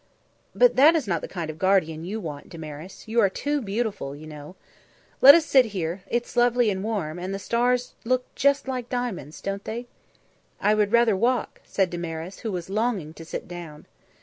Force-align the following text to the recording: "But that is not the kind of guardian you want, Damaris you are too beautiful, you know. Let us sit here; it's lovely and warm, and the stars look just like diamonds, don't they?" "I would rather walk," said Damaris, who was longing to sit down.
"But 0.55 0.77
that 0.77 0.95
is 0.95 1.07
not 1.07 1.21
the 1.21 1.27
kind 1.27 1.51
of 1.51 1.59
guardian 1.59 2.03
you 2.03 2.19
want, 2.19 2.49
Damaris 2.49 3.07
you 3.07 3.19
are 3.19 3.29
too 3.29 3.61
beautiful, 3.61 4.15
you 4.15 4.25
know. 4.25 4.55
Let 5.21 5.35
us 5.35 5.45
sit 5.45 5.65
here; 5.77 6.01
it's 6.07 6.35
lovely 6.35 6.71
and 6.71 6.83
warm, 6.83 7.19
and 7.19 7.35
the 7.35 7.37
stars 7.37 7.93
look 8.03 8.25
just 8.33 8.67
like 8.67 8.89
diamonds, 8.89 9.41
don't 9.41 9.63
they?" 9.63 9.85
"I 10.59 10.73
would 10.73 10.91
rather 10.91 11.15
walk," 11.15 11.61
said 11.63 11.91
Damaris, 11.91 12.39
who 12.39 12.51
was 12.51 12.67
longing 12.67 13.13
to 13.13 13.23
sit 13.23 13.47
down. 13.47 13.85